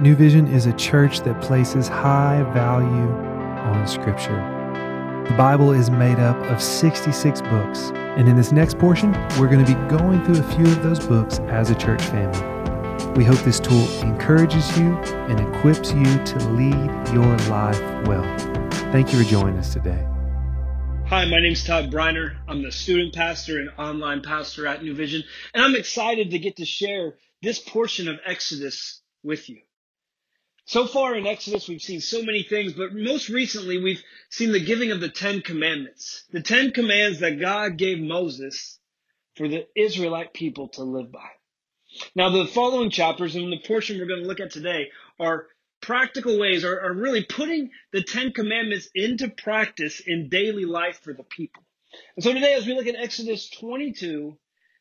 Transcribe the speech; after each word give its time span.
New 0.00 0.16
Vision 0.16 0.48
is 0.48 0.64
a 0.64 0.72
church 0.72 1.20
that 1.20 1.40
places 1.42 1.86
high 1.86 2.42
value 2.54 2.88
on 2.88 3.86
Scripture. 3.86 4.40
The 5.28 5.34
Bible 5.36 5.72
is 5.72 5.90
made 5.90 6.18
up 6.18 6.36
of 6.50 6.62
66 6.62 7.42
books, 7.42 7.90
and 8.16 8.26
in 8.26 8.34
this 8.34 8.52
next 8.52 8.78
portion, 8.78 9.12
we're 9.38 9.48
going 9.48 9.62
to 9.62 9.66
be 9.66 9.78
going 9.88 10.24
through 10.24 10.38
a 10.38 10.54
few 10.54 10.64
of 10.64 10.82
those 10.82 11.06
books 11.06 11.40
as 11.40 11.68
a 11.68 11.74
church 11.74 12.02
family. 12.04 13.12
We 13.16 13.22
hope 13.22 13.38
this 13.40 13.60
tool 13.60 13.86
encourages 14.00 14.76
you 14.78 14.94
and 15.28 15.38
equips 15.38 15.92
you 15.92 16.04
to 16.04 16.38
lead 16.52 17.12
your 17.12 17.36
life 17.50 17.80
well. 18.06 18.24
Thank 18.92 19.12
you 19.12 19.22
for 19.22 19.28
joining 19.28 19.58
us 19.58 19.74
today. 19.74 20.02
Hi, 21.08 21.26
my 21.26 21.38
name 21.38 21.52
is 21.52 21.64
Todd 21.64 21.92
Briner. 21.92 22.36
I'm 22.48 22.62
the 22.62 22.72
student 22.72 23.14
pastor 23.14 23.60
and 23.60 23.68
online 23.78 24.22
pastor 24.22 24.66
at 24.66 24.82
New 24.82 24.94
Vision, 24.94 25.22
and 25.52 25.62
I'm 25.62 25.76
excited 25.76 26.30
to 26.30 26.38
get 26.38 26.56
to 26.56 26.64
share 26.64 27.16
this 27.42 27.58
portion 27.58 28.08
of 28.08 28.18
Exodus 28.24 29.02
with 29.22 29.50
you. 29.50 29.60
So 30.64 30.86
far 30.86 31.16
in 31.16 31.26
Exodus, 31.26 31.68
we've 31.68 31.82
seen 31.82 32.00
so 32.00 32.22
many 32.22 32.44
things, 32.44 32.72
but 32.72 32.94
most 32.94 33.28
recently, 33.28 33.78
we've 33.82 34.02
seen 34.30 34.52
the 34.52 34.64
giving 34.64 34.92
of 34.92 35.00
the 35.00 35.08
Ten 35.08 35.40
Commandments. 35.40 36.24
The 36.30 36.40
Ten 36.40 36.70
Commands 36.70 37.18
that 37.20 37.40
God 37.40 37.76
gave 37.76 37.98
Moses 37.98 38.78
for 39.34 39.48
the 39.48 39.66
Israelite 39.74 40.32
people 40.32 40.68
to 40.68 40.84
live 40.84 41.10
by. 41.10 41.28
Now, 42.14 42.30
the 42.30 42.46
following 42.46 42.90
chapters 42.90 43.34
and 43.34 43.52
the 43.52 43.58
portion 43.58 43.98
we're 43.98 44.06
going 44.06 44.22
to 44.22 44.28
look 44.28 44.40
at 44.40 44.52
today 44.52 44.90
are 45.18 45.48
practical 45.80 46.38
ways 46.38 46.64
are, 46.64 46.80
are 46.80 46.94
really 46.94 47.24
putting 47.24 47.70
the 47.92 48.02
Ten 48.02 48.32
Commandments 48.32 48.88
into 48.94 49.28
practice 49.28 50.00
in 50.00 50.28
daily 50.28 50.64
life 50.64 51.00
for 51.02 51.12
the 51.12 51.24
people. 51.24 51.64
And 52.16 52.22
so 52.22 52.32
today, 52.32 52.54
as 52.54 52.66
we 52.66 52.74
look 52.74 52.86
at 52.86 52.94
Exodus 52.94 53.50
22, 53.50 54.38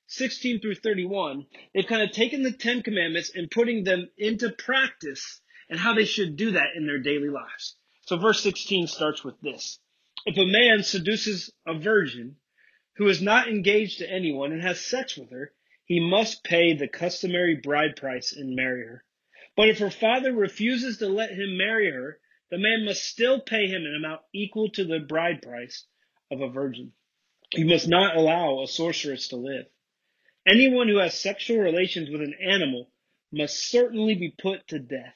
16 0.07 0.61
through 0.61 0.75
31, 0.75 1.47
they've 1.73 1.87
kind 1.87 2.03
of 2.03 2.11
taken 2.11 2.43
the 2.43 2.51
Ten 2.51 2.83
Commandments 2.83 3.31
and 3.33 3.49
putting 3.49 3.83
them 3.83 4.09
into 4.17 4.51
practice 4.51 5.41
and 5.71 5.79
how 5.79 5.95
they 5.95 6.05
should 6.05 6.35
do 6.35 6.51
that 6.51 6.75
in 6.75 6.85
their 6.85 6.99
daily 6.99 7.29
lives. 7.29 7.77
So 8.01 8.17
verse 8.17 8.43
16 8.43 8.87
starts 8.87 9.23
with 9.23 9.39
this. 9.41 9.79
If 10.25 10.37
a 10.37 10.45
man 10.45 10.83
seduces 10.83 11.51
a 11.65 11.79
virgin 11.79 12.35
who 12.97 13.07
is 13.07 13.21
not 13.21 13.47
engaged 13.47 13.99
to 13.99 14.11
anyone 14.11 14.51
and 14.51 14.61
has 14.61 14.85
sex 14.85 15.17
with 15.17 15.31
her, 15.31 15.53
he 15.85 15.99
must 16.01 16.43
pay 16.43 16.73
the 16.73 16.89
customary 16.89 17.55
bride 17.55 17.95
price 17.95 18.33
and 18.33 18.55
marry 18.55 18.85
her. 18.85 19.05
But 19.55 19.69
if 19.69 19.79
her 19.79 19.89
father 19.89 20.33
refuses 20.33 20.97
to 20.97 21.07
let 21.07 21.31
him 21.31 21.57
marry 21.57 21.89
her, 21.89 22.19
the 22.49 22.57
man 22.57 22.83
must 22.85 23.05
still 23.05 23.39
pay 23.39 23.67
him 23.67 23.85
an 23.85 23.95
amount 23.95 24.21
equal 24.33 24.69
to 24.71 24.83
the 24.83 24.99
bride 24.99 25.41
price 25.41 25.85
of 26.29 26.41
a 26.41 26.49
virgin. 26.49 26.91
He 27.51 27.63
must 27.63 27.87
not 27.87 28.17
allow 28.17 28.61
a 28.61 28.67
sorceress 28.67 29.29
to 29.29 29.37
live. 29.37 29.67
Anyone 30.45 30.89
who 30.89 30.97
has 30.97 31.17
sexual 31.17 31.59
relations 31.59 32.09
with 32.09 32.21
an 32.21 32.35
animal 32.41 32.91
must 33.31 33.69
certainly 33.69 34.15
be 34.15 34.33
put 34.37 34.67
to 34.67 34.79
death. 34.79 35.15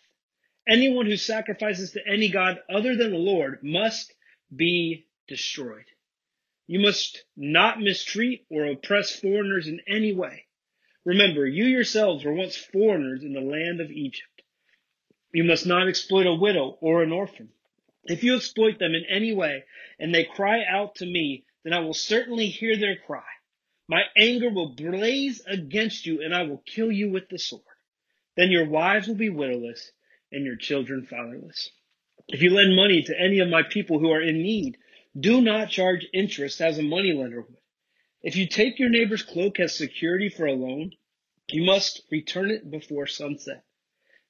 Anyone 0.68 1.06
who 1.06 1.18
sacrifices 1.18 1.92
to 1.92 2.08
any 2.08 2.30
god 2.30 2.60
other 2.70 2.96
than 2.96 3.12
the 3.12 3.18
Lord 3.18 3.62
must 3.62 4.14
be 4.56 5.06
destroyed. 5.28 5.86
You 6.66 6.80
must 6.80 7.24
not 7.38 7.80
mistreat 7.80 8.46
or 8.50 8.66
oppress 8.66 9.20
foreigners 9.20 9.68
in 9.68 9.82
any 9.88 10.12
way. 10.12 10.46
Remember, 11.04 11.46
you 11.46 11.66
yourselves 11.66 12.26
were 12.26 12.34
once 12.34 12.56
foreigners 12.56 13.24
in 13.24 13.34
the 13.34 13.42
land 13.42 13.80
of 13.80 13.92
Egypt. 13.92 14.42
You 15.32 15.44
must 15.44 15.68
not 15.68 15.88
exploit 15.88 16.26
a 16.26 16.34
widow 16.34 16.80
or 16.82 17.04
an 17.04 17.12
orphan. 17.12 17.50
If 18.06 18.24
you 18.24 18.36
exploit 18.36 18.80
them 18.80 18.96
in 18.96 19.06
any 19.06 19.34
way 19.34 19.66
and 20.00 20.14
they 20.14 20.24
cry 20.24 20.64
out 20.64 20.96
to 20.96 21.06
me, 21.06 21.46
then 21.64 21.74
I 21.74 21.80
will 21.80 21.94
certainly 21.94 22.48
hear 22.48 22.76
their 22.76 22.98
cry. 22.98 23.24
My 23.88 24.04
anger 24.18 24.50
will 24.50 24.74
blaze 24.74 25.42
against 25.46 26.08
you 26.08 26.24
and 26.24 26.34
I 26.34 26.44
will 26.44 26.64
kill 26.66 26.92
you 26.92 27.12
with 27.12 27.30
the 27.30 27.38
sword. 27.38 27.62
Then 28.36 28.50
your 28.50 28.68
wives 28.68 29.08
will 29.08 29.16
be 29.16 29.30
widowless 29.30 29.92
and 30.36 30.46
your 30.46 30.58
children 30.58 31.08
fatherless. 31.10 31.72
If 32.28 32.42
you 32.42 32.50
lend 32.50 32.76
money 32.76 33.02
to 33.04 33.20
any 33.20 33.40
of 33.40 33.50
my 33.50 33.64
people 33.64 34.00
who 34.00 34.12
are 34.12 34.22
in 34.22 34.44
need, 34.44 34.78
do 35.18 35.42
not 35.42 35.70
charge 35.70 36.06
interest 36.14 36.60
as 36.60 36.78
a 36.78 36.84
moneylender 36.84 37.42
would. 37.42 37.58
If 38.22 38.36
you 38.36 38.48
take 38.48 38.78
your 38.78 38.90
neighbor's 38.90 39.24
cloak 39.24 39.60
as 39.60 39.76
security 39.76 40.30
for 40.30 40.46
a 40.46 40.54
loan, 40.54 40.92
you 41.50 41.64
must 41.64 42.02
return 42.12 42.52
it 42.52 42.70
before 42.70 43.08
sunset. 43.08 43.64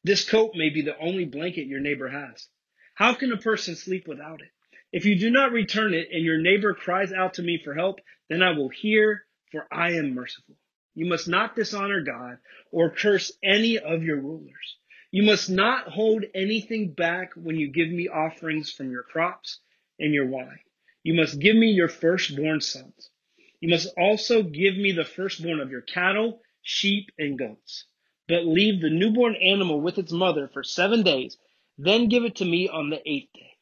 This 0.04 0.30
coat 0.30 0.52
may 0.54 0.70
be 0.70 0.84
the 0.84 0.98
only 1.00 1.26
blanket 1.26 1.66
your 1.66 1.80
neighbor 1.80 2.10
has. 2.10 2.48
How 2.94 3.16
can 3.16 3.32
a 3.32 3.38
person 3.38 3.76
sleep 3.76 4.08
without 4.08 4.42
it? 4.42 4.50
If 4.92 5.06
you 5.06 5.18
do 5.18 5.32
not 5.32 5.52
return 5.52 5.94
it 5.94 6.10
and 6.12 6.24
your 6.24 6.38
neighbor 6.38 6.74
cries 6.74 7.12
out 7.12 7.36
to 7.36 7.42
me 7.42 7.60
for 7.64 7.74
help, 7.74 8.00
then 8.30 8.44
I 8.44 8.52
will 8.52 8.70
hear, 8.70 9.26
for 9.52 9.66
I 9.72 9.94
am 9.94 10.14
merciful. 10.14 10.56
You 10.94 11.08
must 11.08 11.28
not 11.28 11.56
dishonor 11.56 12.02
God 12.02 12.38
or 12.72 12.92
curse 12.92 13.32
any 13.44 13.80
of 13.80 14.04
your 14.04 14.18
rulers. 14.18 14.78
You 15.16 15.24
must 15.24 15.50
not 15.50 15.88
hold 15.88 16.26
anything 16.36 16.92
back 16.92 17.36
when 17.36 17.56
you 17.56 17.70
give 17.70 17.90
me 17.90 18.10
offerings 18.10 18.70
from 18.70 18.92
your 18.92 19.04
crops 19.04 19.60
and 19.98 20.14
your 20.14 20.28
wine. 20.28 20.60
You 21.04 21.14
must 21.14 21.40
give 21.40 21.56
me 21.56 21.72
your 21.72 21.88
firstborn 21.88 22.60
sons. 22.60 23.12
You 23.62 23.70
must 23.70 23.94
also 23.98 24.44
give 24.44 24.76
me 24.76 24.92
the 24.92 25.06
firstborn 25.06 25.62
of 25.62 25.72
your 25.72 25.84
cattle, 25.84 26.42
sheep, 26.64 27.12
and 27.18 27.40
goats. 27.40 27.86
But 28.28 28.46
leave 28.46 28.82
the 28.82 28.90
newborn 28.90 29.38
animal 29.38 29.80
with 29.80 29.98
its 29.98 30.12
mother 30.12 30.50
for 30.50 30.64
seven 30.64 31.02
days, 31.02 31.38
then 31.78 32.10
give 32.10 32.26
it 32.26 32.36
to 32.36 32.46
me 32.46 32.68
on 32.68 32.90
the 32.90 33.02
eighth 33.10 33.32
day. 33.34 33.54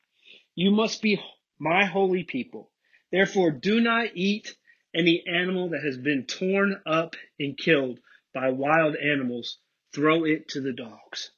You 0.56 0.72
must 0.72 1.04
be 1.04 1.22
my 1.60 1.86
holy 1.86 2.24
people. 2.24 2.72
Therefore, 3.12 3.52
do 3.52 3.80
not 3.80 4.08
eat 4.16 4.56
any 4.92 5.24
animal 5.28 5.70
that 5.70 5.84
has 5.84 6.00
been 6.00 6.26
torn 6.26 6.82
up 6.88 7.16
and 7.40 7.56
killed 7.56 8.00
by 8.34 8.50
wild 8.50 8.96
animals. 8.96 9.60
Throw 9.94 10.24
it 10.26 10.48
to 10.48 10.60
the 10.60 10.74
dogs. 10.74 11.30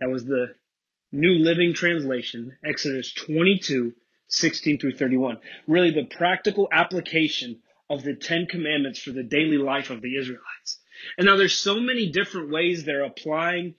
That 0.00 0.10
was 0.10 0.24
the 0.24 0.54
New 1.12 1.32
Living 1.32 1.74
Translation, 1.74 2.56
Exodus 2.64 3.12
22, 3.12 3.92
16 4.28 4.78
through 4.78 4.96
31. 4.96 5.38
Really 5.66 5.90
the 5.90 6.04
practical 6.04 6.68
application 6.72 7.60
of 7.90 8.02
the 8.02 8.14
Ten 8.14 8.46
Commandments 8.46 9.02
for 9.02 9.10
the 9.10 9.22
daily 9.22 9.58
life 9.58 9.90
of 9.90 10.00
the 10.00 10.16
Israelites. 10.16 10.78
And 11.18 11.26
now 11.26 11.36
there's 11.36 11.58
so 11.58 11.80
many 11.80 12.10
different 12.10 12.50
ways 12.50 12.82
they're 12.82 13.04
applying 13.04 13.74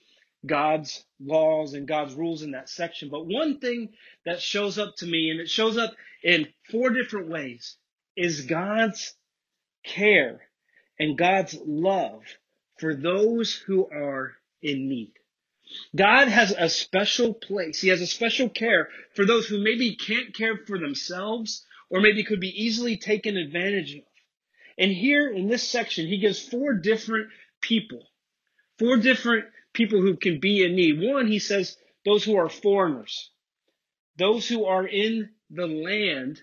God's 0.46 1.04
laws 1.20 1.74
and 1.74 1.88
God's 1.88 2.14
rules 2.14 2.44
in 2.44 2.52
that 2.52 2.70
section. 2.70 3.10
But 3.10 3.26
one 3.26 3.60
thing 3.60 3.90
that 4.26 4.42
shows 4.42 4.78
up 4.78 4.96
to 4.98 5.08
me, 5.08 5.32
and 5.32 5.40
it 5.40 5.50
shows 5.50 5.78
up 5.78 5.96
in 6.24 6.48
four 6.70 6.92
different 6.92 7.30
ways, 7.30 7.78
is 8.16 8.46
God's 8.46 9.16
care 9.84 10.42
and 11.00 11.18
God's 11.18 11.58
love 11.66 12.22
for 12.78 12.94
those 12.94 13.56
who 13.56 13.88
are 13.90 14.34
in 14.62 14.88
need. 14.88 15.14
God 15.96 16.28
has 16.28 16.52
a 16.52 16.70
special 16.70 17.34
place. 17.34 17.82
He 17.82 17.90
has 17.90 18.02
a 18.02 18.08
special 18.08 18.50
care 18.50 18.90
for 19.16 19.26
those 19.26 19.48
who 19.48 19.64
maybe 19.64 19.96
can't 19.96 20.34
care 20.34 20.58
for 20.66 20.80
themselves 20.80 21.66
or 21.90 22.02
maybe 22.02 22.24
could 22.24 22.40
be 22.40 22.64
easily 22.64 22.98
taken 22.98 23.38
advantage 23.38 23.96
of. 23.96 24.04
And 24.78 24.92
here 24.92 25.30
in 25.30 25.48
this 25.48 25.68
section, 25.68 26.08
he 26.08 26.18
gives 26.18 26.40
four 26.40 26.74
different 26.74 27.30
people, 27.62 28.04
four 28.80 28.98
different 28.98 29.46
people 29.74 30.02
who 30.02 30.16
can 30.16 30.40
be 30.40 30.64
in 30.64 30.76
need. 30.76 31.02
One, 31.02 31.28
he 31.28 31.40
says, 31.40 31.78
those 32.06 32.24
who 32.24 32.38
are 32.38 32.50
foreigners, 32.50 33.30
those 34.18 34.48
who 34.48 34.66
are 34.66 34.88
in 34.88 35.30
the 35.50 35.68
land 35.68 36.42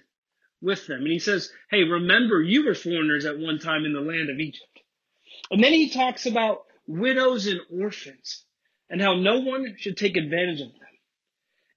with 0.60 0.86
them. 0.86 1.02
And 1.02 1.12
he 1.12 1.18
says, 1.18 1.50
hey, 1.70 1.84
remember 1.84 2.42
you 2.42 2.66
were 2.66 2.74
foreigners 2.74 3.24
at 3.24 3.38
one 3.38 3.58
time 3.58 3.84
in 3.84 3.92
the 3.92 4.00
land 4.00 4.30
of 4.30 4.38
Egypt. 4.38 4.80
And 5.50 5.62
then 5.62 5.72
he 5.72 5.90
talks 5.90 6.26
about 6.26 6.64
widows 6.86 7.46
and 7.46 7.60
orphans 7.70 8.44
and 8.90 9.00
how 9.00 9.14
no 9.14 9.40
one 9.40 9.74
should 9.78 9.96
take 9.96 10.16
advantage 10.16 10.60
of 10.60 10.68
them. 10.68 10.88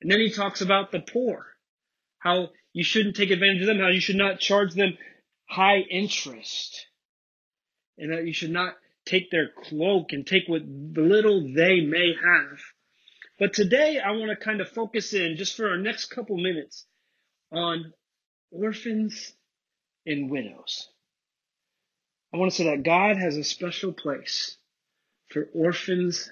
And 0.01 0.11
then 0.11 0.19
he 0.19 0.31
talks 0.31 0.61
about 0.61 0.91
the 0.91 0.99
poor, 0.99 1.45
how 2.19 2.49
you 2.73 2.83
shouldn't 2.83 3.15
take 3.15 3.31
advantage 3.31 3.61
of 3.61 3.67
them, 3.67 3.79
how 3.79 3.89
you 3.89 3.99
should 3.99 4.15
not 4.15 4.39
charge 4.39 4.73
them 4.73 4.97
high 5.47 5.79
interest, 5.79 6.87
and 7.97 8.11
that 8.11 8.25
you 8.25 8.33
should 8.33 8.51
not 8.51 8.75
take 9.05 9.29
their 9.29 9.49
cloak 9.49 10.11
and 10.11 10.25
take 10.25 10.47
what 10.47 10.63
little 10.63 11.53
they 11.53 11.81
may 11.81 12.13
have. 12.13 12.59
But 13.37 13.53
today 13.53 13.99
I 13.99 14.11
want 14.11 14.29
to 14.29 14.43
kind 14.43 14.61
of 14.61 14.69
focus 14.69 15.13
in 15.13 15.35
just 15.35 15.57
for 15.57 15.69
our 15.69 15.77
next 15.77 16.05
couple 16.05 16.37
minutes 16.37 16.85
on 17.51 17.93
orphans 18.51 19.33
and 20.05 20.29
widows. 20.29 20.89
I 22.33 22.37
want 22.37 22.51
to 22.51 22.57
say 22.57 22.63
that 22.65 22.83
God 22.83 23.17
has 23.17 23.35
a 23.35 23.43
special 23.43 23.91
place 23.91 24.57
for 25.29 25.49
orphans 25.53 26.29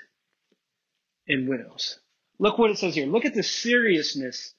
and 1.29 1.47
widows. 1.47 1.99
Look 2.39 2.57
what 2.57 2.71
it 2.71 2.77
says 2.77 2.95
here. 2.95 3.05
Look 3.05 3.25
at 3.25 3.33
the 3.33 3.43
seriousness 3.43 4.53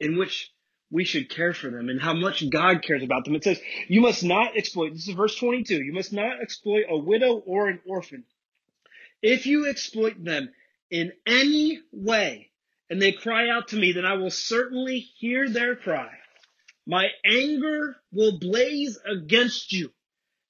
in 0.00 0.18
which 0.18 0.50
we 0.90 1.04
should 1.04 1.30
care 1.30 1.52
for 1.52 1.70
them 1.70 1.88
and 1.88 2.00
how 2.00 2.14
much 2.14 2.48
God 2.50 2.82
cares 2.82 3.02
about 3.02 3.24
them. 3.24 3.34
It 3.34 3.44
says, 3.44 3.60
you 3.88 4.00
must 4.00 4.24
not 4.24 4.56
exploit, 4.56 4.92
this 4.92 5.06
is 5.06 5.14
verse 5.14 5.36
22, 5.36 5.82
you 5.82 5.92
must 5.92 6.12
not 6.12 6.40
exploit 6.40 6.84
a 6.88 6.98
widow 6.98 7.36
or 7.46 7.68
an 7.68 7.80
orphan. 7.86 8.24
If 9.22 9.46
you 9.46 9.68
exploit 9.68 10.22
them 10.22 10.50
in 10.90 11.12
any 11.26 11.80
way 11.92 12.50
and 12.88 13.02
they 13.02 13.12
cry 13.12 13.50
out 13.50 13.68
to 13.68 13.76
me, 13.76 13.92
then 13.92 14.06
I 14.06 14.14
will 14.14 14.30
certainly 14.30 14.98
hear 14.98 15.48
their 15.48 15.76
cry. 15.76 16.10
My 16.86 17.08
anger 17.24 17.96
will 18.12 18.38
blaze 18.38 18.98
against 19.04 19.72
you 19.72 19.92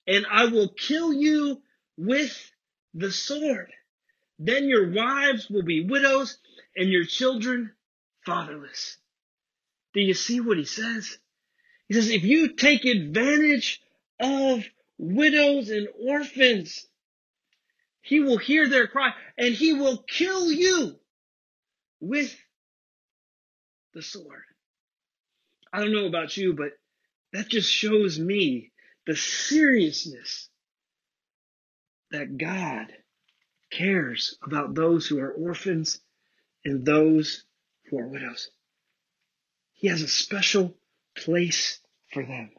and 0.07 0.25
I 0.31 0.47
will 0.47 0.69
kill 0.69 1.13
you 1.13 1.61
with 1.97 2.53
the 2.95 3.11
sword. 3.11 3.73
Then 4.39 4.69
your 4.69 4.91
wives 4.93 5.49
will 5.51 5.65
be 5.65 5.85
widows 5.85 6.39
and 6.77 6.91
your 6.91 7.05
children 7.05 7.73
fatherless. 8.25 8.97
Do 9.95 10.01
you 10.01 10.15
see 10.15 10.41
what 10.41 10.59
he 10.59 10.65
says? 10.65 11.19
He 11.89 11.95
says, 11.95 12.11
if 12.11 12.23
you 12.23 12.55
take 12.55 12.85
advantage 12.85 13.81
of 14.21 14.65
widows 14.99 15.71
and 15.71 15.89
orphans, 16.07 16.87
he 18.03 18.21
will 18.21 18.39
hear 18.39 18.69
their 18.69 18.87
cry 18.87 19.13
and 19.37 19.55
he 19.55 19.73
will 19.73 19.99
kill 19.99 20.53
you 20.53 20.99
with 22.01 22.37
the 23.95 24.03
sword. 24.03 24.43
I 25.73 25.81
don't 25.81 25.93
know 25.93 26.07
about 26.07 26.37
you, 26.37 26.55
but 26.55 26.73
that 27.33 27.49
just 27.49 27.71
shows 27.71 28.19
me 28.19 28.73
the 29.07 29.17
seriousness 29.17 30.49
that 32.11 32.39
God 32.39 32.93
cares 33.71 34.37
about 34.43 34.75
those 34.75 35.07
who 35.07 35.19
are 35.21 35.33
orphans 35.33 36.01
and 36.65 36.85
those 36.85 37.45
who 37.87 37.99
are 37.99 38.09
widows. 38.09 38.51
He 39.73 39.89
has 39.89 40.03
a 40.03 40.09
special 40.09 40.77
place 41.17 41.81
for 42.13 42.25
them. 42.25 42.51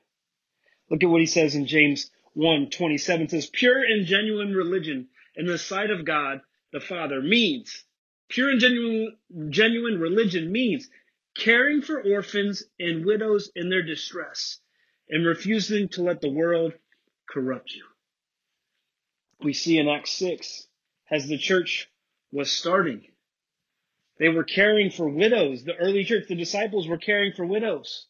Look 0.89 1.03
at 1.03 1.09
what 1.09 1.21
he 1.21 1.27
says 1.27 1.55
in 1.55 1.67
James 1.67 2.09
1 2.33 2.69
27 2.69 3.29
says, 3.29 3.47
Pure 3.47 3.83
and 3.83 4.05
genuine 4.05 4.53
religion 4.53 5.09
in 5.35 5.45
the 5.45 5.57
sight 5.57 5.91
of 5.91 6.05
God 6.05 6.41
the 6.71 6.79
Father 6.79 7.21
means, 7.21 7.83
pure 8.29 8.51
and 8.51 8.59
genuine, 8.59 9.17
genuine 9.49 9.99
religion 9.99 10.51
means 10.51 10.87
caring 11.35 11.81
for 11.81 12.01
orphans 12.01 12.63
and 12.79 13.05
widows 13.05 13.51
in 13.55 13.69
their 13.69 13.81
distress 13.81 14.59
and 15.09 15.25
refusing 15.25 15.89
to 15.89 16.03
let 16.03 16.21
the 16.21 16.29
world 16.29 16.73
corrupt 17.27 17.73
you. 17.73 17.85
We 19.41 19.53
see 19.53 19.77
in 19.77 19.87
Acts 19.87 20.11
6, 20.13 20.68
as 21.11 21.27
the 21.27 21.37
church 21.37 21.89
was 22.31 22.51
starting, 22.51 23.01
they 24.19 24.29
were 24.29 24.43
caring 24.43 24.91
for 24.91 25.07
widows. 25.07 25.63
The 25.63 25.75
early 25.75 26.03
church, 26.03 26.27
the 26.27 26.35
disciples 26.35 26.87
were 26.87 26.97
caring 26.97 27.33
for 27.33 27.45
widows. 27.45 28.07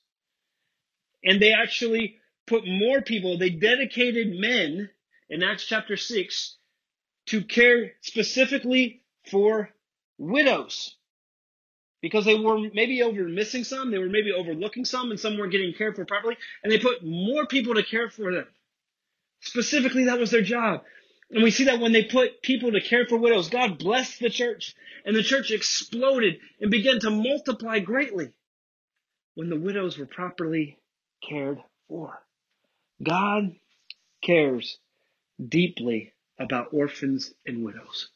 And 1.24 1.42
they 1.42 1.54
actually 1.54 2.18
put 2.48 2.66
more 2.66 3.01
people, 3.01 3.38
they 3.38 3.51
dedicated 3.51 4.40
men 4.40 4.90
in 5.30 5.44
Acts 5.44 5.66
chapter 5.66 5.96
6 5.96 6.57
to 7.28 7.44
care 7.44 7.92
specifically 8.01 9.04
for 9.30 9.69
widows 10.18 10.95
because 12.02 12.25
they 12.25 12.36
were 12.36 12.69
maybe 12.74 13.04
over 13.04 13.24
missing 13.28 13.63
some, 13.63 13.92
they 13.92 13.98
were 13.98 14.10
maybe 14.10 14.31
overlooking 14.31 14.86
some, 14.86 15.12
and 15.12 15.19
some 15.19 15.38
weren't 15.38 15.52
getting 15.52 15.74
cared 15.74 15.95
for 15.95 16.06
properly, 16.06 16.38
and 16.63 16.72
they 16.72 16.80
put 16.80 17.04
more 17.04 17.45
people 17.45 17.75
to 17.75 17.84
care 17.84 18.10
for 18.10 18.34
them. 18.34 18.48
Specifically, 19.42 20.06
that 20.06 20.19
was 20.19 20.31
their 20.31 20.42
job. 20.42 20.84
And 21.31 21.44
we 21.44 21.52
see 21.52 21.66
that 21.66 21.80
when 21.80 21.92
they 21.92 22.04
put 22.04 22.42
people 22.42 22.72
to 22.72 22.81
care 22.81 23.06
for 23.06 23.18
widows, 23.18 23.50
God 23.50 23.78
blessed 23.78 24.20
the 24.20 24.30
church, 24.30 24.76
and 25.06 25.16
the 25.16 25.24
church 25.24 25.52
exploded 25.52 26.40
and 26.60 26.72
began 26.72 27.00
to 27.02 27.12
multiply 27.12 27.80
greatly 27.80 28.31
when 29.36 29.50
the 29.50 29.60
widows 29.60 29.98
were 29.98 30.08
properly 30.08 30.80
cared 31.28 31.60
for. 31.88 32.20
God 33.02 33.56
cares 34.24 34.80
deeply 35.44 36.14
about 36.40 36.74
orphans 36.74 37.31
and 37.46 37.64
widows. 37.64 38.10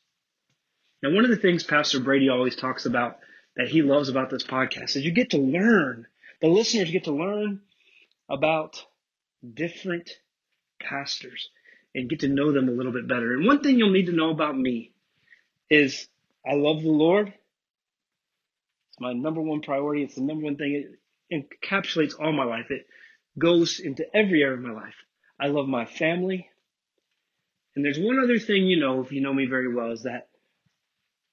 Now, 1.02 1.12
one 1.12 1.24
of 1.24 1.30
the 1.30 1.38
things 1.38 1.64
Pastor 1.64 2.00
Brady 2.00 2.30
always 2.30 2.56
talks 2.56 2.86
about 2.86 3.20
that 3.56 3.68
he 3.68 3.82
loves 3.82 4.10
about 4.10 4.30
this 4.30 4.44
podcast 4.44 4.96
is 4.96 5.06
you 5.06 5.12
get 5.12 5.32
to 5.32 5.38
learn, 5.38 6.08
the 6.42 6.48
listeners 6.48 6.90
get 6.90 7.04
to 7.04 7.12
learn 7.12 7.62
about 8.28 8.84
different 9.54 10.10
pastors 10.82 11.50
and 11.96 12.10
get 12.10 12.22
to 12.22 12.28
know 12.28 12.52
them 12.52 12.68
a 12.68 12.72
little 12.72 12.92
bit 12.92 13.08
better. 13.08 13.34
And 13.34 13.46
one 13.46 13.62
thing 13.62 13.78
you'll 13.78 13.92
need 13.92 14.08
to 14.08 14.14
know 14.14 14.32
about 14.32 14.58
me 14.58 14.92
is 15.70 16.08
I 16.46 16.56
love 16.56 16.82
the 16.82 16.90
Lord. 16.90 17.28
It's 17.28 19.00
my 19.00 19.14
number 19.14 19.42
one 19.42 19.62
priority. 19.62 20.04
It's 20.04 20.16
the 20.16 20.22
number 20.22 20.46
one 20.46 20.56
thing. 20.56 20.98
It 21.30 21.50
encapsulates 21.64 22.20
all 22.20 22.32
my 22.32 22.44
life. 22.44 22.68
It 22.70 22.86
goes 23.38 23.80
into 23.80 24.06
every 24.16 24.44
area 24.44 24.58
of 24.58 24.64
my 24.64 24.72
life. 24.72 24.96
I 25.40 25.48
love 25.48 25.68
my 25.68 25.86
family. 25.86 26.50
And 27.76 27.84
there's 27.84 28.00
one 28.00 28.20
other 28.20 28.40
thing 28.40 28.68
you 28.68 28.80
know, 28.80 29.02
if 29.02 29.12
you 29.12 29.22
know 29.22 29.34
me 29.34 29.46
very 29.46 29.74
well, 29.74 29.92
is 29.92 30.04
that 30.04 30.30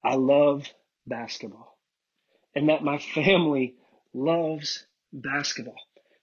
I 0.03 0.15
love 0.15 0.67
basketball 1.07 1.79
and 2.55 2.69
that 2.69 2.83
my 2.83 2.99
family 3.15 3.75
loves 4.15 4.87
basketball. 5.13 5.77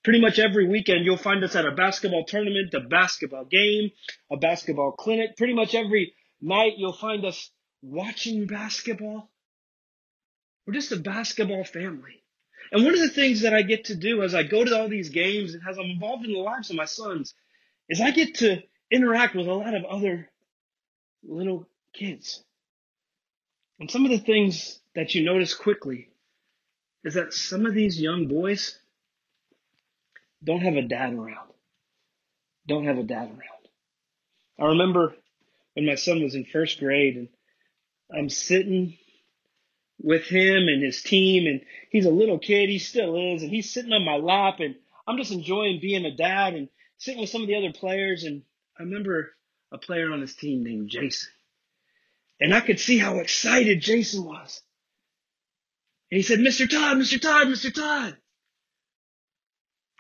Pretty 0.08 0.22
much 0.22 0.40
every 0.40 0.66
weekend, 0.66 1.04
you'll 1.04 1.18
find 1.18 1.44
us 1.44 1.54
at 1.54 1.66
a 1.66 1.72
basketball 1.72 2.24
tournament, 2.24 2.74
a 2.74 2.80
basketball 2.80 3.44
game, 3.44 3.92
a 4.32 4.38
basketball 4.38 4.94
clinic. 4.94 5.36
Pretty 5.36 5.54
much 5.54 5.76
every 5.76 6.14
night, 6.40 6.76
you'll 6.78 6.94
find 6.94 7.26
us 7.26 7.52
watching 7.82 8.48
basketball. 8.48 9.30
We're 10.66 10.76
just 10.76 10.94
a 10.94 10.96
basketball 10.96 11.66
family. 11.66 12.24
And 12.72 12.86
one 12.86 12.94
of 12.94 13.02
the 13.02 13.10
things 13.10 13.42
that 13.42 13.54
I 13.54 13.64
get 13.64 13.84
to 13.88 13.96
do 13.96 14.24
as 14.24 14.34
I 14.34 14.44
go 14.44 14.64
to 14.64 14.80
all 14.80 14.88
these 14.88 15.10
games 15.10 15.54
and 15.54 15.64
as 15.70 15.78
I'm 15.78 15.90
involved 15.90 16.24
in 16.24 16.32
the 16.32 16.40
lives 16.40 16.70
of 16.70 16.78
my 16.78 16.86
sons 16.86 17.34
is 17.90 18.00
I 18.00 18.12
get 18.12 18.36
to 18.36 18.64
interact 18.90 19.36
with 19.36 19.48
a 19.48 19.54
lot 19.54 19.74
of 19.74 19.84
other 19.84 20.30
little 21.22 21.68
kids. 21.92 22.42
And 23.78 23.92
some 23.92 24.06
of 24.06 24.12
the 24.12 24.20
things 24.20 24.80
that 24.96 25.16
you 25.16 25.26
notice 25.26 25.54
quickly 25.54 26.08
is 27.04 27.16
that 27.16 27.34
some 27.34 27.66
of 27.66 27.74
these 27.74 28.00
young 28.00 28.30
boys 28.30 28.80
don't 30.44 30.62
have 30.62 30.76
a 30.76 30.82
dad 30.82 31.14
around. 31.14 31.50
Don't 32.68 32.86
have 32.86 32.98
a 32.98 33.04
dad 33.04 33.30
around. 33.30 33.42
I 34.60 34.66
remember 34.66 35.16
when 35.74 35.86
my 35.86 35.96
son 35.96 36.24
was 36.24 36.36
in 36.36 36.46
first 36.46 36.80
grade 36.80 37.16
and 37.16 37.28
I'm 38.16 38.30
sitting 38.30 38.98
with 40.02 40.26
him 40.26 40.68
and 40.68 40.84
his 40.84 41.02
team 41.02 41.48
and 41.48 41.62
he's 41.90 42.06
a 42.06 42.12
little 42.12 42.40
kid, 42.40 42.70
he 42.70 42.80
still 42.80 43.16
is, 43.34 43.42
and 43.42 43.52
he's 43.52 43.72
sitting 43.72 43.94
on 43.94 44.06
my 44.06 44.18
lap 44.18 44.60
and 44.60 44.76
I'm 45.08 45.18
just 45.18 45.32
enjoying 45.32 45.80
being 45.82 46.06
a 46.06 46.16
dad 46.16 46.54
and 46.54 46.70
sitting 46.98 47.22
with 47.22 47.30
some 47.30 47.42
of 47.42 47.48
the 47.48 47.56
other 47.56 47.74
players 47.74 48.24
and 48.24 48.44
I 48.78 48.84
remember 48.84 49.32
a 49.72 49.78
player 49.78 50.12
on 50.12 50.22
his 50.22 50.36
team 50.36 50.64
named 50.64 50.90
Jason. 50.90 51.30
And 52.40 52.54
I 52.54 52.62
could 52.62 52.80
see 52.80 52.98
how 52.98 53.18
excited 53.18 53.82
Jason 53.82 54.24
was. 54.24 54.62
And 56.12 56.18
he 56.18 56.22
said, 56.22 56.40
Mr. 56.40 56.70
Todd, 56.70 56.98
Mr. 56.98 57.20
Todd, 57.20 57.48
Mr. 57.48 57.74
Todd. 57.74 58.18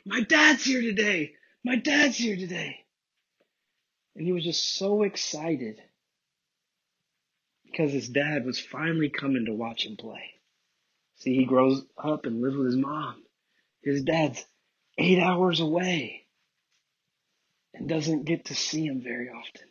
My 0.07 0.21
dad's 0.21 0.63
here 0.63 0.81
today. 0.81 1.33
My 1.65 1.75
dad's 1.75 2.15
here 2.15 2.37
today. 2.37 2.77
And 4.15 4.25
he 4.25 4.31
was 4.31 4.45
just 4.45 4.75
so 4.75 5.03
excited 5.03 5.81
because 7.65 7.91
his 7.91 8.07
dad 8.07 8.45
was 8.45 8.57
finally 8.57 9.09
coming 9.09 9.45
to 9.45 9.53
watch 9.53 9.85
him 9.85 9.97
play. 9.97 10.23
See, 11.17 11.35
he 11.35 11.43
grows 11.43 11.83
up 12.01 12.25
and 12.25 12.41
lives 12.41 12.55
with 12.55 12.67
his 12.67 12.77
mom. 12.77 13.21
His 13.83 14.03
dad's 14.03 14.45
eight 14.97 15.19
hours 15.19 15.59
away 15.59 16.25
and 17.73 17.89
doesn't 17.89 18.23
get 18.23 18.45
to 18.45 18.55
see 18.55 18.85
him 18.85 19.01
very 19.03 19.27
often. 19.29 19.67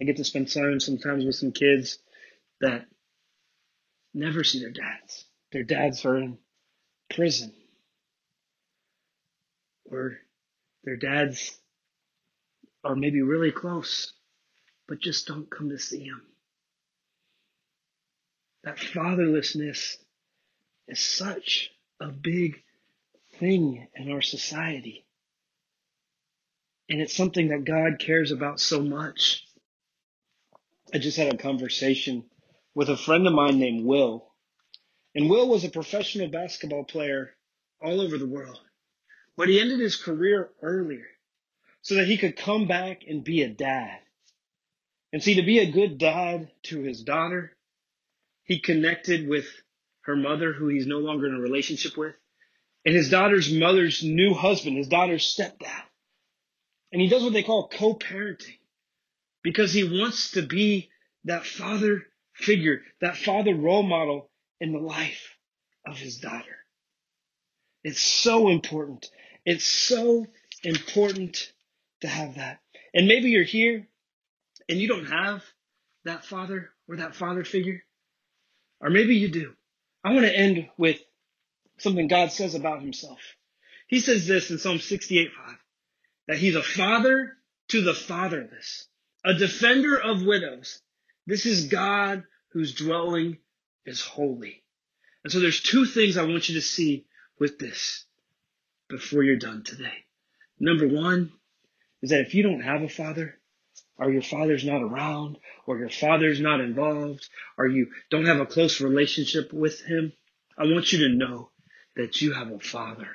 I 0.00 0.04
get 0.04 0.16
to 0.16 0.24
spend 0.24 0.50
time 0.50 0.80
sometimes 0.80 1.26
with 1.26 1.34
some 1.34 1.52
kids 1.52 1.98
that 2.62 2.86
never 4.14 4.44
see 4.44 4.60
their 4.60 4.70
dads. 4.70 5.26
Their 5.52 5.62
dads 5.62 6.06
are 6.06 6.16
in 6.16 6.38
prison. 7.10 7.52
Or 9.90 10.18
their 10.84 10.96
dads 10.96 11.58
are 12.84 12.96
maybe 12.96 13.22
really 13.22 13.52
close, 13.52 14.12
but 14.88 15.00
just 15.00 15.26
don't 15.26 15.50
come 15.50 15.70
to 15.70 15.78
see 15.78 16.08
them. 16.08 16.22
That 18.64 18.78
fatherlessness 18.78 19.96
is 20.88 21.00
such 21.00 21.70
a 22.00 22.08
big 22.08 22.62
thing 23.38 23.88
in 23.94 24.10
our 24.10 24.22
society. 24.22 25.06
And 26.88 27.00
it's 27.00 27.16
something 27.16 27.48
that 27.48 27.64
God 27.64 27.98
cares 27.98 28.30
about 28.30 28.60
so 28.60 28.80
much. 28.80 29.44
I 30.94 30.98
just 30.98 31.16
had 31.16 31.32
a 31.32 31.36
conversation 31.36 32.24
with 32.74 32.88
a 32.88 32.96
friend 32.96 33.26
of 33.26 33.32
mine 33.32 33.58
named 33.58 33.84
Will. 33.84 34.32
And 35.14 35.28
Will 35.28 35.48
was 35.48 35.64
a 35.64 35.68
professional 35.68 36.28
basketball 36.28 36.84
player 36.84 37.30
all 37.80 38.00
over 38.00 38.18
the 38.18 38.26
world. 38.26 38.60
But 39.36 39.48
he 39.48 39.60
ended 39.60 39.80
his 39.80 39.96
career 39.96 40.50
earlier 40.62 41.06
so 41.82 41.96
that 41.96 42.06
he 42.06 42.16
could 42.16 42.36
come 42.36 42.66
back 42.66 43.02
and 43.06 43.22
be 43.22 43.42
a 43.42 43.48
dad. 43.48 43.98
And 45.12 45.22
see, 45.22 45.34
to 45.34 45.42
be 45.42 45.58
a 45.58 45.70
good 45.70 45.98
dad 45.98 46.50
to 46.64 46.80
his 46.80 47.02
daughter, 47.02 47.56
he 48.44 48.60
connected 48.60 49.28
with 49.28 49.46
her 50.02 50.16
mother, 50.16 50.52
who 50.52 50.68
he's 50.68 50.86
no 50.86 50.98
longer 50.98 51.26
in 51.26 51.34
a 51.34 51.40
relationship 51.40 51.96
with, 51.96 52.14
and 52.84 52.94
his 52.94 53.10
daughter's 53.10 53.52
mother's 53.52 54.02
new 54.02 54.34
husband, 54.34 54.76
his 54.76 54.88
daughter's 54.88 55.24
stepdad. 55.24 55.82
And 56.92 57.02
he 57.02 57.08
does 57.08 57.22
what 57.22 57.32
they 57.32 57.42
call 57.42 57.68
co-parenting 57.68 58.58
because 59.42 59.72
he 59.72 59.84
wants 59.84 60.32
to 60.32 60.42
be 60.42 60.90
that 61.24 61.44
father 61.44 62.04
figure, 62.32 62.82
that 63.00 63.16
father 63.16 63.54
role 63.54 63.82
model 63.82 64.30
in 64.60 64.72
the 64.72 64.78
life 64.78 65.36
of 65.86 65.98
his 65.98 66.18
daughter. 66.18 66.56
It's 67.82 68.00
so 68.00 68.48
important. 68.48 69.10
It's 69.46 69.64
so 69.64 70.26
important 70.64 71.52
to 72.00 72.08
have 72.08 72.34
that. 72.34 72.58
And 72.92 73.06
maybe 73.06 73.30
you're 73.30 73.44
here 73.44 73.86
and 74.68 74.78
you 74.78 74.88
don't 74.88 75.06
have 75.06 75.44
that 76.04 76.24
father 76.24 76.70
or 76.88 76.96
that 76.96 77.14
father 77.14 77.44
figure, 77.44 77.82
or 78.80 78.90
maybe 78.90 79.14
you 79.14 79.28
do, 79.28 79.54
I 80.04 80.12
want 80.12 80.26
to 80.26 80.36
end 80.36 80.68
with 80.76 81.00
something 81.78 82.08
God 82.08 82.32
says 82.32 82.54
about 82.54 82.80
himself. 82.82 83.18
He 83.86 84.00
says 84.00 84.26
this 84.26 84.50
in 84.50 84.58
Psalm 84.58 84.80
68 84.80 85.30
5 85.32 85.56
that 86.26 86.38
he's 86.38 86.56
a 86.56 86.62
father 86.62 87.36
to 87.68 87.82
the 87.82 87.94
fatherless, 87.94 88.88
a 89.24 89.34
defender 89.34 89.96
of 89.96 90.24
widows. 90.24 90.80
This 91.26 91.46
is 91.46 91.66
God 91.66 92.24
whose 92.50 92.74
dwelling 92.74 93.38
is 93.84 94.00
holy. 94.00 94.64
And 95.22 95.32
so 95.32 95.38
there's 95.38 95.60
two 95.60 95.86
things 95.86 96.16
I 96.16 96.24
want 96.24 96.48
you 96.48 96.56
to 96.56 96.62
see 96.62 97.06
with 97.38 97.58
this 97.60 98.06
before 98.88 99.22
you're 99.22 99.36
done 99.36 99.62
today. 99.64 100.04
Number 100.58 100.86
one 100.88 101.32
is 102.02 102.10
that 102.10 102.20
if 102.20 102.34
you 102.34 102.42
don't 102.42 102.62
have 102.62 102.82
a 102.82 102.88
father, 102.88 103.38
or 103.98 104.10
your 104.10 104.22
father's 104.22 104.64
not 104.64 104.82
around, 104.82 105.38
or 105.66 105.78
your 105.78 105.88
father's 105.88 106.40
not 106.40 106.60
involved, 106.60 107.28
or 107.58 107.66
you 107.66 107.88
don't 108.10 108.26
have 108.26 108.40
a 108.40 108.46
close 108.46 108.80
relationship 108.80 109.52
with 109.52 109.80
him, 109.80 110.12
I 110.58 110.64
want 110.64 110.92
you 110.92 111.08
to 111.08 111.14
know 111.14 111.50
that 111.96 112.20
you 112.20 112.32
have 112.32 112.50
a 112.50 112.58
father, 112.58 113.08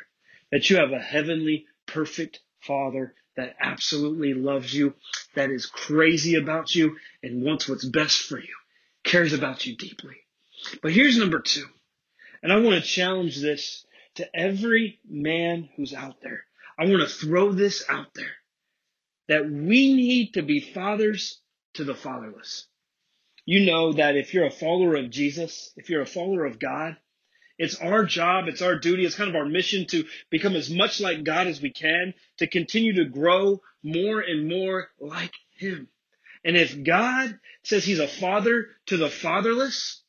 that 0.51 0.69
you 0.69 0.77
have 0.77 0.91
a 0.91 0.99
heavenly, 0.99 1.65
perfect 1.85 2.39
father 2.59 3.13
that 3.37 3.55
absolutely 3.59 4.33
loves 4.33 4.73
you, 4.73 4.93
that 5.35 5.49
is 5.49 5.65
crazy 5.65 6.35
about 6.35 6.75
you 6.75 6.97
and 7.23 7.43
wants 7.43 7.69
what's 7.69 7.85
best 7.85 8.17
for 8.17 8.39
you, 8.39 8.55
cares 9.03 9.33
about 9.33 9.65
you 9.65 9.75
deeply. 9.77 10.17
But 10.81 10.91
here's 10.91 11.17
number 11.17 11.39
two. 11.39 11.65
And 12.43 12.51
I 12.51 12.59
want 12.59 12.75
to 12.75 12.87
challenge 12.89 13.39
this 13.39 13.85
to 14.15 14.35
every 14.35 14.99
man 15.07 15.69
who's 15.75 15.93
out 15.93 16.21
there. 16.21 16.45
I 16.77 16.85
want 16.85 17.01
to 17.01 17.07
throw 17.07 17.51
this 17.51 17.83
out 17.89 18.13
there 18.13 18.35
that 19.27 19.49
we 19.49 19.93
need 19.93 20.33
to 20.33 20.41
be 20.41 20.59
fathers 20.59 21.39
to 21.75 21.83
the 21.83 21.95
fatherless. 21.95 22.67
You 23.45 23.65
know 23.65 23.93
that 23.93 24.15
if 24.15 24.33
you're 24.33 24.45
a 24.45 24.51
follower 24.51 24.95
of 24.95 25.09
Jesus, 25.09 25.71
if 25.75 25.89
you're 25.89 26.01
a 26.01 26.05
follower 26.07 26.45
of 26.45 26.59
God, 26.59 26.97
it's 27.57 27.75
our 27.75 28.03
job, 28.05 28.47
it's 28.47 28.61
our 28.61 28.77
duty, 28.77 29.05
it's 29.05 29.15
kind 29.15 29.29
of 29.29 29.35
our 29.35 29.45
mission 29.45 29.85
to 29.87 30.05
become 30.29 30.55
as 30.55 30.69
much 30.69 30.99
like 30.99 31.23
God 31.23 31.47
as 31.47 31.61
we 31.61 31.71
can, 31.71 32.13
to 32.37 32.47
continue 32.47 32.93
to 32.95 33.05
grow 33.05 33.61
more 33.83 34.19
and 34.19 34.47
more 34.49 34.89
like 34.99 35.33
Him. 35.55 35.87
And 36.43 36.57
if 36.57 36.83
God 36.83 37.39
says 37.63 37.85
He's 37.85 37.99
a 37.99 38.07
father 38.07 38.67
to 38.87 38.97
the 38.97 39.09
fatherless, 39.09 40.01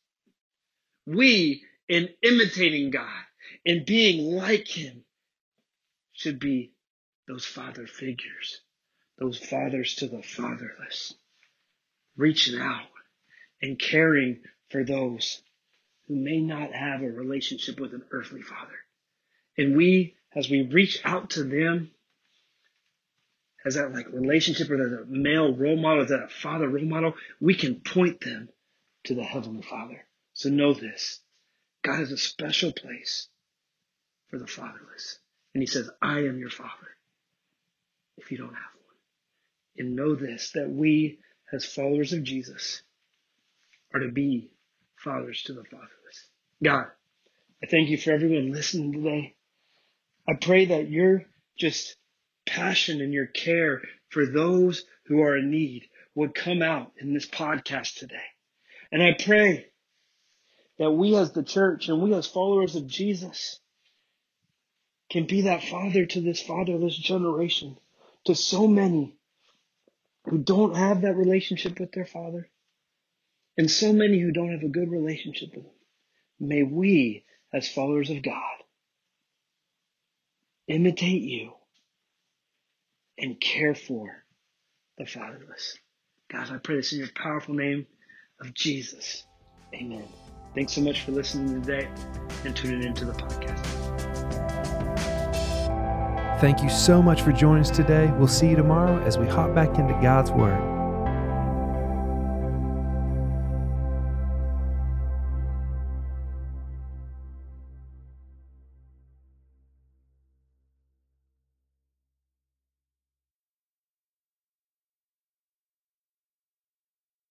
we, 1.06 1.62
in 1.88 2.08
imitating 2.22 2.90
God, 2.90 3.22
in 3.64 3.84
being 3.84 4.36
like 4.36 4.68
Him, 4.68 5.04
should 6.12 6.38
be 6.38 6.72
those 7.26 7.44
father 7.44 7.86
figures, 7.86 8.60
those 9.18 9.38
fathers 9.38 9.94
to 9.96 10.06
the 10.06 10.22
fatherless, 10.22 11.14
reaching 12.16 12.60
out 12.60 12.86
and 13.60 13.78
caring 13.78 14.42
for 14.70 14.84
those 14.84 15.42
who 16.06 16.16
may 16.16 16.40
not 16.40 16.72
have 16.72 17.02
a 17.02 17.06
relationship 17.06 17.80
with 17.80 17.94
an 17.94 18.04
earthly 18.10 18.42
father. 18.42 18.78
And 19.56 19.76
we, 19.76 20.16
as 20.34 20.50
we 20.50 20.62
reach 20.62 21.00
out 21.04 21.30
to 21.30 21.44
them, 21.44 21.90
as 23.64 23.74
that 23.76 23.92
like 23.92 24.12
relationship 24.12 24.70
or 24.70 24.76
that 24.76 25.08
male 25.08 25.54
role 25.54 25.80
model, 25.80 26.04
that 26.06 26.32
father 26.32 26.68
role 26.68 26.84
model, 26.84 27.14
we 27.40 27.54
can 27.54 27.80
point 27.80 28.20
them 28.20 28.48
to 29.04 29.14
the 29.14 29.22
Heavenly 29.22 29.62
Father. 29.62 30.04
So 30.34 30.48
know 30.48 30.74
this. 30.74 31.20
God 31.84 31.98
has 31.98 32.12
a 32.12 32.18
special 32.18 32.72
place 32.72 33.28
for 34.32 34.38
the 34.38 34.46
fatherless. 34.46 35.18
And 35.54 35.62
he 35.62 35.66
says, 35.66 35.90
I 36.00 36.20
am 36.20 36.38
your 36.38 36.50
father 36.50 36.88
if 38.16 38.32
you 38.32 38.38
don't 38.38 38.48
have 38.48 38.56
one. 38.56 38.96
And 39.76 39.94
know 39.94 40.14
this, 40.14 40.52
that 40.54 40.70
we 40.70 41.18
as 41.52 41.66
followers 41.66 42.14
of 42.14 42.22
Jesus 42.22 42.82
are 43.92 44.00
to 44.00 44.10
be 44.10 44.50
fathers 44.96 45.42
to 45.44 45.52
the 45.52 45.64
fatherless. 45.64 46.30
God, 46.64 46.86
I 47.62 47.66
thank 47.66 47.90
you 47.90 47.98
for 47.98 48.12
everyone 48.12 48.52
listening 48.52 48.92
today. 48.92 49.34
I 50.26 50.32
pray 50.40 50.64
that 50.66 50.88
your 50.88 51.24
just 51.58 51.96
passion 52.46 53.02
and 53.02 53.12
your 53.12 53.26
care 53.26 53.82
for 54.08 54.24
those 54.24 54.82
who 55.06 55.20
are 55.20 55.36
in 55.36 55.50
need 55.50 55.88
would 56.14 56.34
come 56.34 56.62
out 56.62 56.92
in 56.98 57.12
this 57.12 57.28
podcast 57.28 57.96
today. 57.96 58.16
And 58.90 59.02
I 59.02 59.12
pray 59.12 59.66
that 60.78 60.90
we 60.90 61.16
as 61.16 61.32
the 61.32 61.42
church 61.42 61.88
and 61.88 62.00
we 62.00 62.14
as 62.14 62.26
followers 62.26 62.76
of 62.76 62.86
Jesus 62.86 63.60
can 65.12 65.26
be 65.26 65.42
that 65.42 65.62
father 65.62 66.06
to 66.06 66.22
this 66.22 66.40
fatherless 66.40 66.96
generation, 66.96 67.76
to 68.24 68.34
so 68.34 68.66
many 68.66 69.14
who 70.24 70.38
don't 70.38 70.74
have 70.74 71.02
that 71.02 71.16
relationship 71.16 71.78
with 71.78 71.92
their 71.92 72.06
father, 72.06 72.48
and 73.58 73.70
so 73.70 73.92
many 73.92 74.18
who 74.18 74.32
don't 74.32 74.52
have 74.52 74.62
a 74.62 74.68
good 74.68 74.90
relationship 74.90 75.54
with 75.54 75.64
Him. 75.64 75.72
May 76.40 76.62
we, 76.62 77.26
as 77.52 77.68
followers 77.68 78.08
of 78.08 78.22
God, 78.22 78.56
imitate 80.66 81.22
you 81.22 81.52
and 83.18 83.38
care 83.38 83.74
for 83.74 84.24
the 84.96 85.04
fatherless. 85.04 85.76
God, 86.30 86.50
I 86.50 86.56
pray 86.56 86.76
this 86.76 86.94
in 86.94 87.00
your 87.00 87.08
powerful 87.14 87.54
name 87.54 87.86
of 88.40 88.54
Jesus. 88.54 89.26
Amen. 89.74 90.08
Thanks 90.54 90.72
so 90.72 90.80
much 90.80 91.02
for 91.02 91.12
listening 91.12 91.60
today 91.60 91.86
and 92.46 92.56
tuning 92.56 92.82
into 92.82 93.04
the 93.04 93.12
podcast. 93.12 93.81
Thank 96.42 96.60
you 96.60 96.70
so 96.70 97.00
much 97.00 97.22
for 97.22 97.30
joining 97.30 97.60
us 97.60 97.70
today. 97.70 98.10
We'll 98.18 98.26
see 98.26 98.48
you 98.48 98.56
tomorrow 98.56 99.00
as 99.04 99.16
we 99.16 99.28
hop 99.28 99.54
back 99.54 99.78
into 99.78 99.92
God's 100.02 100.32
Word. 100.32 100.71